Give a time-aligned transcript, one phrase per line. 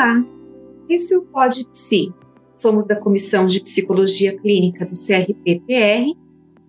[0.00, 0.24] Olá,
[0.88, 1.68] esse é o Pod.
[2.54, 6.16] Somos da Comissão de Psicologia Clínica do CRPPR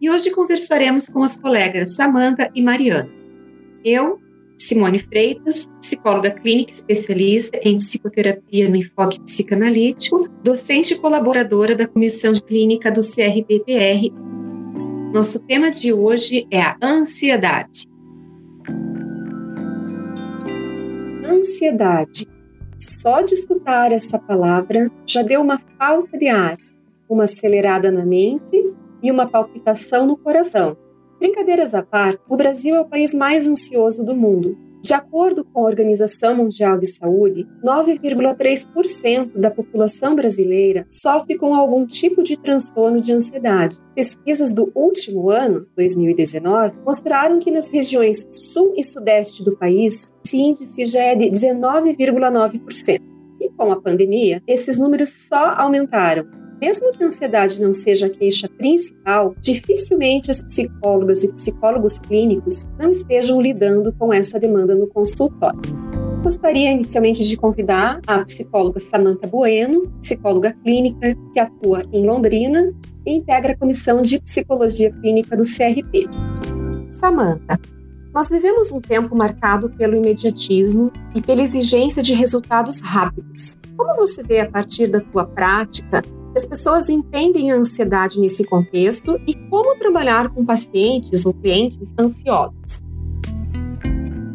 [0.02, 3.09] e hoje conversaremos com as colegas Samanta e Mariana.
[3.86, 4.20] Eu,
[4.57, 12.34] Simone Freitas, psicóloga clínica especialista em psicoterapia no enfoque psicanalítico, docente e colaboradora da Comissão
[12.34, 14.11] de Clínica do CRPPR.
[15.13, 17.86] Nosso tema de hoje é a ansiedade.
[21.24, 22.31] Ansiedade.
[22.82, 26.58] Só de escutar essa palavra já deu uma falta de ar,
[27.07, 28.74] uma acelerada na mente
[29.04, 30.76] e uma palpitação no coração.
[31.20, 34.58] Brincadeiras à parte, o Brasil é o país mais ansioso do mundo.
[34.81, 41.86] De acordo com a Organização Mundial de Saúde, 9,3% da população brasileira sofre com algum
[41.86, 43.78] tipo de transtorno de ansiedade.
[43.95, 50.38] Pesquisas do último ano, 2019, mostraram que nas regiões sul e sudeste do país, esse
[50.38, 53.00] índice já é de 19,9%.
[53.40, 56.41] E com a pandemia, esses números só aumentaram.
[56.62, 62.67] Mesmo que a ansiedade não seja a queixa principal, dificilmente as psicólogas e psicólogos clínicos
[62.78, 65.59] não estejam lidando com essa demanda no consultório.
[66.22, 72.72] Gostaria inicialmente de convidar a psicóloga Samantha Bueno, psicóloga clínica que atua em Londrina
[73.08, 76.08] e integra a comissão de psicologia clínica do CRP.
[76.89, 77.59] Samantha,
[78.14, 83.58] nós vivemos um tempo marcado pelo imediatismo e pela exigência de resultados rápidos.
[83.76, 86.04] Como você vê a partir da tua prática
[86.36, 92.82] as pessoas entendem a ansiedade nesse contexto e como trabalhar com pacientes ou clientes ansiosos.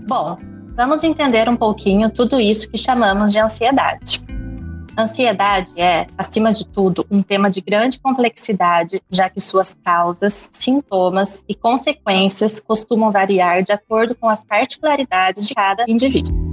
[0.08, 0.38] Bom,
[0.76, 4.24] vamos entender um pouquinho tudo isso que chamamos de ansiedade.
[4.98, 11.44] Ansiedade é, acima de tudo, um tema de grande complexidade, já que suas causas, sintomas
[11.46, 16.45] e consequências costumam variar de acordo com as particularidades de cada indivíduo.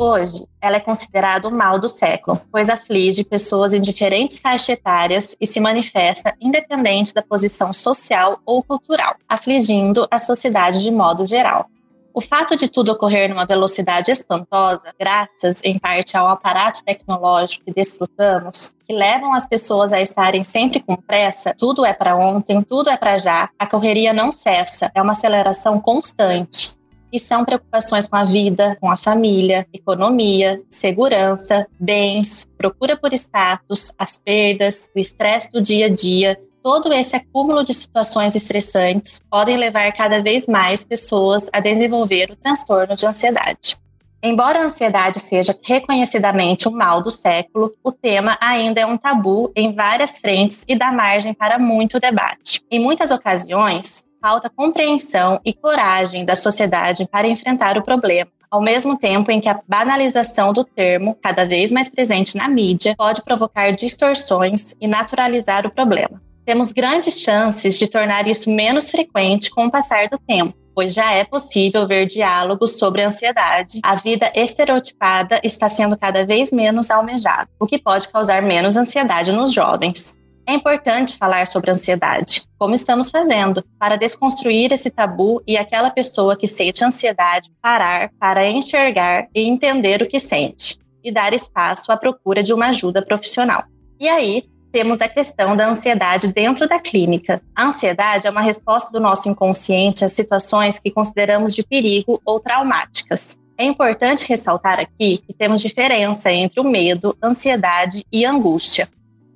[0.00, 5.36] Hoje, ela é considerada o mal do século, pois aflige pessoas em diferentes faixas etárias
[5.40, 11.66] e se manifesta independente da posição social ou cultural, afligindo a sociedade de modo geral.
[12.14, 17.74] O fato de tudo ocorrer numa velocidade espantosa, graças em parte ao aparato tecnológico que
[17.74, 22.88] desfrutamos, que levam as pessoas a estarem sempre com pressa, tudo é para ontem, tudo
[22.88, 26.77] é para já, a correria não cessa, é uma aceleração constante
[27.12, 33.92] e são preocupações com a vida, com a família, economia, segurança, bens, procura por status,
[33.98, 36.38] as perdas, o estresse do dia a dia.
[36.62, 42.36] Todo esse acúmulo de situações estressantes podem levar cada vez mais pessoas a desenvolver o
[42.36, 43.76] transtorno de ansiedade.
[44.20, 49.52] Embora a ansiedade seja reconhecidamente o mal do século, o tema ainda é um tabu
[49.54, 52.60] em várias frentes e dá margem para muito debate.
[52.68, 58.98] Em muitas ocasiões, falta compreensão e coragem da sociedade para enfrentar o problema, ao mesmo
[58.98, 63.70] tempo em que a banalização do termo, cada vez mais presente na mídia, pode provocar
[63.72, 66.20] distorções e naturalizar o problema.
[66.44, 71.12] Temos grandes chances de tornar isso menos frequente com o passar do tempo pois já
[71.12, 73.80] é possível ver diálogos sobre ansiedade.
[73.82, 79.32] A vida estereotipada está sendo cada vez menos almejada, o que pode causar menos ansiedade
[79.32, 80.16] nos jovens.
[80.48, 86.38] É importante falar sobre ansiedade, como estamos fazendo, para desconstruir esse tabu e aquela pessoa
[86.38, 91.98] que sente ansiedade parar para enxergar e entender o que sente e dar espaço à
[91.98, 93.62] procura de uma ajuda profissional.
[94.00, 97.42] E aí, temos a questão da ansiedade dentro da clínica.
[97.54, 102.40] A ansiedade é uma resposta do nosso inconsciente a situações que consideramos de perigo ou
[102.40, 103.36] traumáticas.
[103.58, 108.88] É importante ressaltar aqui que temos diferença entre o medo, ansiedade e angústia.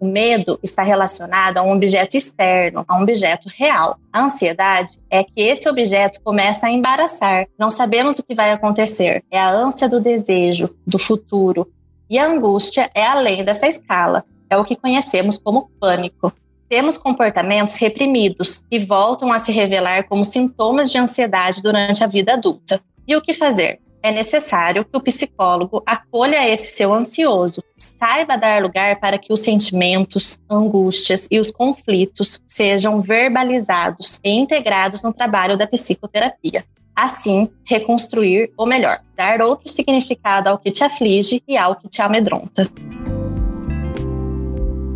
[0.02, 4.00] O medo está relacionado a um objeto externo, a um objeto real.
[4.12, 7.46] A ansiedade é que esse objeto começa a embaraçar.
[7.56, 9.22] Não sabemos o que vai acontecer.
[9.30, 11.70] É a ânsia do desejo, do futuro.
[12.10, 16.32] E a angústia é além dessa escala é o que conhecemos como pânico.
[16.68, 22.32] Temos comportamentos reprimidos que voltam a se revelar como sintomas de ansiedade durante a vida
[22.32, 22.80] adulta.
[23.06, 23.78] E o que fazer?
[24.02, 27.62] É necessário que o psicólogo acolha esse seu ansioso,
[28.02, 35.04] saiba dar lugar para que os sentimentos, angústias e os conflitos sejam verbalizados e integrados
[35.04, 36.64] no trabalho da psicoterapia.
[36.96, 42.02] Assim, reconstruir, ou melhor, dar outro significado ao que te aflige e ao que te
[42.02, 42.68] amedronta.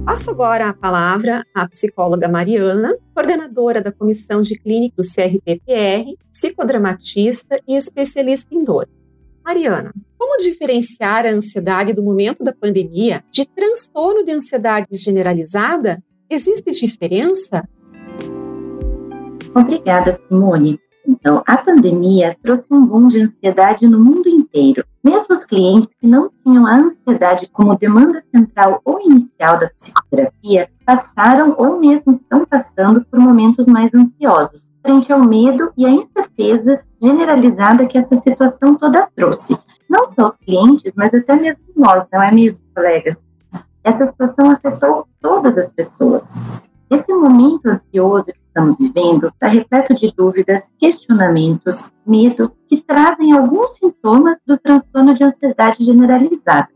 [0.05, 7.61] Passo agora a palavra à psicóloga Mariana, coordenadora da Comissão de Clínica do CRPPR, psicodramatista
[7.69, 8.89] e especialista em dor.
[9.47, 16.03] Mariana, como diferenciar a ansiedade do momento da pandemia de transtorno de ansiedade generalizada?
[16.29, 17.63] Existe diferença?
[19.55, 20.81] Obrigada, Simone.
[21.07, 24.85] Então, a pandemia trouxe um boom de ansiedade no mundo inteiro.
[25.03, 30.69] Mesmo os clientes que não tinham a ansiedade como demanda central ou inicial da psicoterapia
[30.85, 36.83] passaram ou mesmo estão passando por momentos mais ansiosos, frente ao medo e à incerteza
[37.01, 39.57] generalizada que essa situação toda trouxe.
[39.89, 43.25] Não só os clientes, mas até mesmo nós, não é mesmo, colegas?
[43.85, 46.35] Essa situação afetou todas as pessoas.
[46.89, 53.71] Esse momento ansioso que estamos vivendo está repleto de dúvidas, questionamentos, medos que trazem alguns
[53.71, 56.69] sintomas do transtorno de ansiedade generalizada.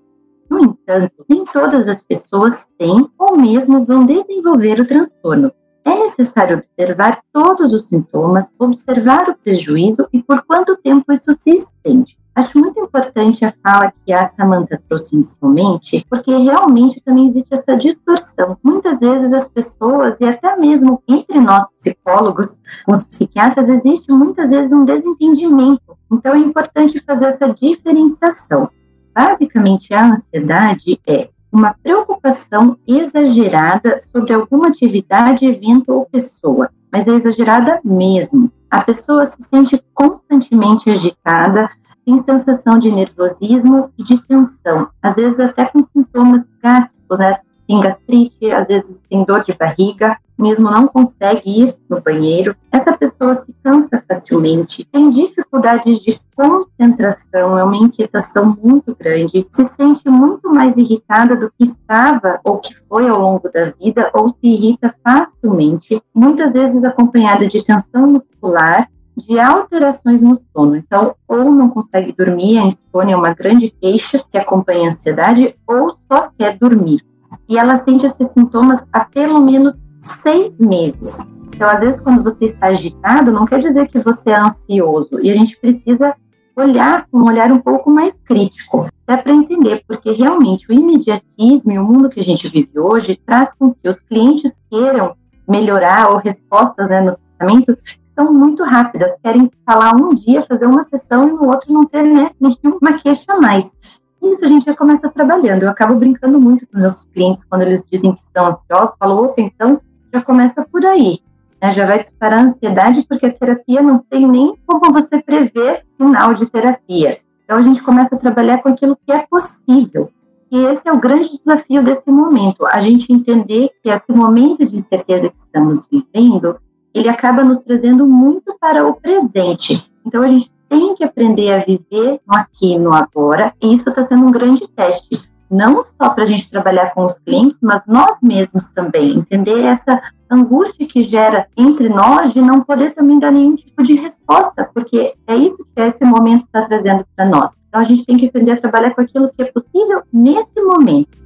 [0.51, 5.53] No entanto, nem todas as pessoas têm ou mesmo vão desenvolver o transtorno.
[5.85, 11.51] É necessário observar todos os sintomas, observar o prejuízo e por quanto tempo isso se
[11.51, 12.20] estende.
[12.35, 17.77] Acho muito importante a fala que a Samantha trouxe inicialmente, porque realmente também existe essa
[17.77, 18.57] distorção.
[18.63, 24.51] Muitas vezes as pessoas, e até mesmo entre nós psicólogos, com os psiquiatras, existe muitas
[24.51, 25.99] vezes um desentendimento.
[26.11, 28.71] Então é importante fazer essa diferenciação.
[29.13, 37.13] Basicamente, a ansiedade é uma preocupação exagerada sobre alguma atividade, evento ou pessoa, mas é
[37.13, 38.53] exagerada mesmo.
[38.71, 41.69] A pessoa se sente constantemente agitada,
[42.05, 47.39] tem sensação de nervosismo e de tensão, às vezes até com sintomas gástricos, né?
[47.67, 52.57] Tem gastrite, às vezes tem dor de barriga, mesmo não consegue ir no banheiro.
[52.73, 59.65] Essa pessoa se cansa facilmente, tem dificuldades de concentração, é uma inquietação muito grande, se
[59.67, 64.29] sente muito mais irritada do que estava ou que foi ao longo da vida, ou
[64.29, 70.77] se irrita facilmente, muitas vezes acompanhada de tensão muscular de alterações no sono.
[70.77, 75.55] Então, ou não consegue dormir, a insônia é uma grande queixa que acompanha a ansiedade,
[75.67, 77.01] ou só quer dormir.
[77.49, 81.19] E ela sente esses sintomas há pelo menos seis meses.
[81.55, 85.21] Então, às vezes, quando você está agitado, não quer dizer que você é ansioso.
[85.21, 86.15] E a gente precisa
[86.57, 91.73] olhar com um olhar um pouco mais crítico, até para entender, porque realmente o imediatismo
[91.73, 95.15] e o mundo que a gente vive hoje traz com que os clientes queiram
[95.49, 97.77] melhorar ou respostas né, no tratamento
[98.15, 102.03] são muito rápidas, querem falar um dia, fazer uma sessão e no outro não ter
[102.03, 103.75] né, nenhuma queixa mais.
[104.23, 105.63] Isso a gente já começa trabalhando.
[105.63, 109.41] Eu acabo brincando muito com nossos clientes quando eles dizem que estão ansiosos, falo, opa,
[109.41, 109.81] então
[110.13, 111.21] já começa por aí.
[111.61, 111.71] Né?
[111.71, 116.35] Já vai disparar a ansiedade, porque a terapia não tem nem como você prever final
[116.35, 117.19] de terapia.
[117.45, 120.11] Então a gente começa a trabalhar com aquilo que é possível.
[120.51, 124.75] E esse é o grande desafio desse momento, a gente entender que esse momento de
[124.75, 126.57] incerteza que estamos vivendo
[126.95, 129.91] ele acaba nos trazendo muito para o presente.
[130.05, 133.89] Então a gente tem que aprender a viver no aqui e no agora, e isso
[133.89, 135.29] está sendo um grande teste.
[135.51, 139.19] Não só para a gente trabalhar com os clientes, mas nós mesmos também.
[139.19, 140.01] Entender essa
[140.31, 145.15] angústia que gera entre nós de não poder também dar nenhum tipo de resposta, porque
[145.27, 147.57] é isso que esse momento está trazendo para nós.
[147.69, 151.19] Então a gente tem que aprender a trabalhar com aquilo que é possível nesse momento.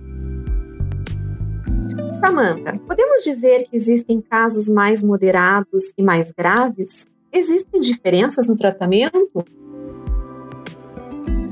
[2.21, 7.07] Samantha, podemos dizer que existem casos mais moderados e mais graves?
[7.33, 9.45] Existem diferenças no tratamento?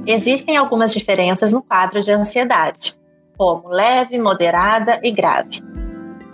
[0.06, 2.97] Existem algumas diferenças no quadro de ansiedade,
[3.37, 5.62] como leve, moderada e grave.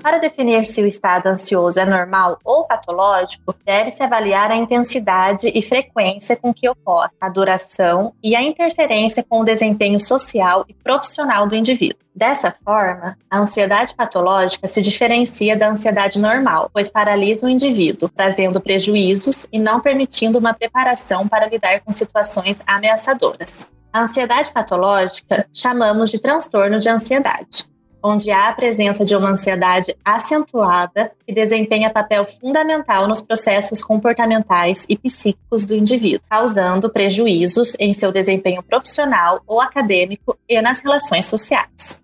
[0.03, 5.61] Para definir se o estado ansioso é normal ou patológico, deve-se avaliar a intensidade e
[5.61, 11.49] frequência com que ocorre, a duração e a interferência com o desempenho social e profissional
[11.49, 11.99] do indivíduo.
[12.15, 18.61] Dessa forma, a ansiedade patológica se diferencia da ansiedade normal, pois paralisa o indivíduo, trazendo
[18.61, 23.69] prejuízos e não permitindo uma preparação para lidar com situações ameaçadoras.
[23.93, 27.67] A ansiedade patológica chamamos de transtorno de ansiedade
[28.03, 34.87] onde há a presença de uma ansiedade acentuada que desempenha papel fundamental nos processos comportamentais
[34.89, 41.27] e psíquicos do indivíduo, causando prejuízos em seu desempenho profissional ou acadêmico e nas relações
[41.27, 42.01] sociais.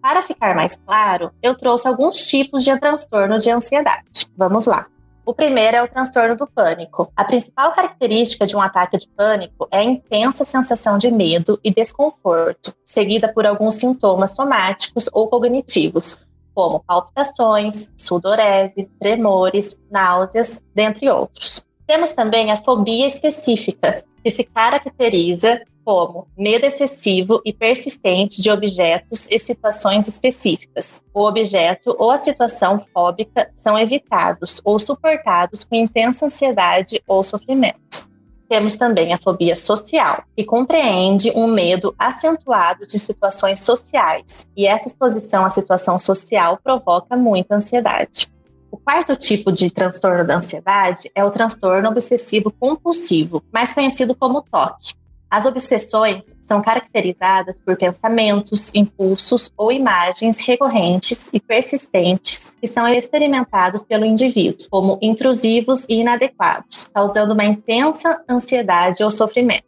[0.00, 4.28] Para ficar mais claro, eu trouxe alguns tipos de transtorno de ansiedade.
[4.36, 4.86] Vamos lá.
[5.26, 7.10] O primeiro é o transtorno do pânico.
[7.16, 11.72] A principal característica de um ataque de pânico é a intensa sensação de medo e
[11.72, 16.20] desconforto, seguida por alguns sintomas somáticos ou cognitivos,
[16.54, 21.64] como palpitações, sudorese, tremores, náuseas, dentre outros.
[21.86, 29.28] Temos também a fobia específica, que se caracteriza como medo excessivo e persistente de objetos
[29.30, 31.02] e situações específicas.
[31.12, 38.08] O objeto ou a situação fóbica são evitados ou suportados com intensa ansiedade ou sofrimento.
[38.48, 44.88] Temos também a fobia social, que compreende um medo acentuado de situações sociais, e essa
[44.88, 48.32] exposição à situação social provoca muita ansiedade.
[48.70, 54.42] O quarto tipo de transtorno da ansiedade é o transtorno obsessivo compulsivo, mais conhecido como
[54.42, 54.94] TOC.
[55.34, 63.82] As obsessões são caracterizadas por pensamentos, impulsos ou imagens recorrentes e persistentes que são experimentados
[63.82, 69.64] pelo indivíduo como intrusivos e inadequados, causando uma intensa ansiedade ou sofrimento.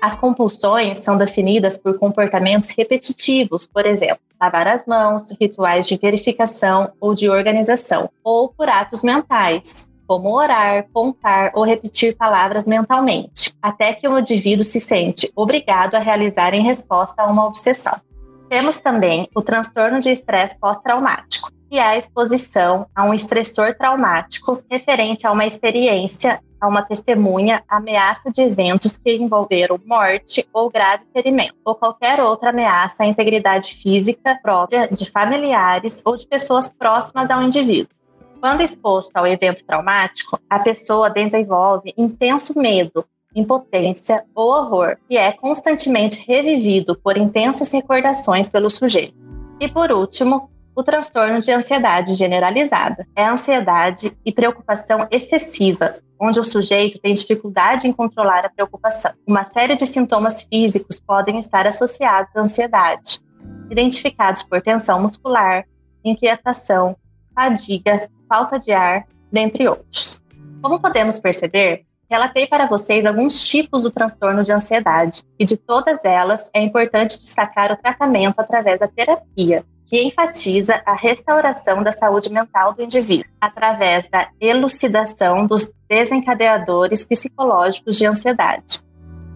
[0.00, 6.92] As compulsões são definidas por comportamentos repetitivos, por exemplo, lavar as mãos, rituais de verificação
[7.00, 13.92] ou de organização, ou por atos mentais, como orar, contar ou repetir palavras mentalmente, até
[13.92, 18.00] que o indivíduo se sente obrigado a realizar em resposta a uma obsessão.
[18.48, 24.62] Temos também o transtorno de estresse pós-traumático, que é a exposição a um estressor traumático
[24.70, 31.04] referente a uma experiência, a uma testemunha, ameaça de eventos que envolveram morte ou grave
[31.12, 37.30] ferimento, ou qualquer outra ameaça à integridade física própria de familiares ou de pessoas próximas
[37.30, 37.94] ao indivíduo.
[38.40, 43.04] Quando exposto ao evento traumático, a pessoa desenvolve intenso medo,
[43.34, 49.14] impotência ou horror, que é constantemente revivido por intensas recordações pelo sujeito.
[49.60, 53.04] E por último, o transtorno de ansiedade generalizada.
[53.16, 59.12] É ansiedade e preocupação excessiva, onde o sujeito tem dificuldade em controlar a preocupação.
[59.26, 63.20] Uma série de sintomas físicos podem estar associados à ansiedade,
[63.68, 65.64] identificados por tensão muscular,
[66.04, 66.96] inquietação,
[67.34, 70.22] fadiga, falta de ar, dentre outros.
[70.62, 76.04] Como podemos perceber, relatei para vocês alguns tipos do transtorno de ansiedade, e de todas
[76.04, 82.32] elas é importante destacar o tratamento através da terapia, que enfatiza a restauração da saúde
[82.32, 88.82] mental do indivíduo, através da elucidação dos desencadeadores psicológicos de ansiedade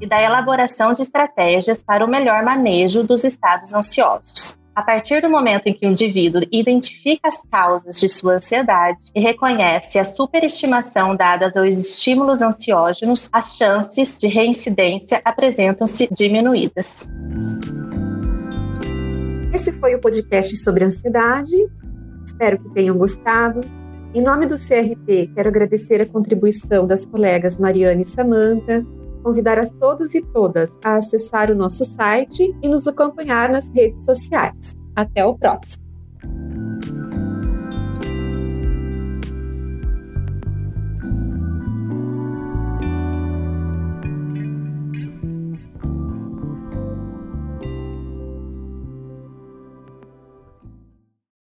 [0.00, 4.61] e da elaboração de estratégias para o melhor manejo dos estados ansiosos.
[4.74, 9.20] A partir do momento em que o indivíduo identifica as causas de sua ansiedade e
[9.20, 17.06] reconhece a superestimação dadas aos estímulos ansiógenos, as chances de reincidência apresentam-se diminuídas.
[19.52, 21.54] Esse foi o podcast sobre ansiedade.
[22.24, 23.60] Espero que tenham gostado.
[24.14, 28.86] Em nome do CRP, quero agradecer a contribuição das colegas Mariane e Samanta,
[29.22, 34.04] convidar a todos e todas a acessar o nosso site e nos acompanhar nas redes
[34.04, 34.74] sociais.
[34.94, 35.81] Até o próximo!